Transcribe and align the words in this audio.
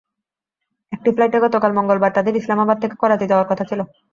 একটি 0.91 1.09
ফ্লাইটে 1.11 1.37
গতকাল 1.41 1.71
মঙ্গলবার 1.75 2.11
তাঁদের 2.13 2.33
ইসলামাবাদ 2.35 2.77
থেকে 2.83 2.95
করাচি 3.01 3.25
যাওয়ার 3.27 3.49
কথা 3.51 3.63
ছিল। 3.69 3.79